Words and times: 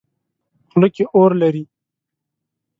خوله 0.69 0.87
کې 0.95 1.03
اور 1.15 1.31
لري. 1.41 1.63